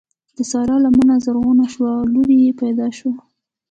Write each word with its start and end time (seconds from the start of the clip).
د 0.35 0.37
سارا 0.51 0.75
لمنه 0.83 1.15
زرغونه 1.25 1.65
شوه؛ 1.73 1.93
لور 2.13 2.29
يې 2.39 2.49
پیدا 2.61 2.87
شوه. 2.97 3.15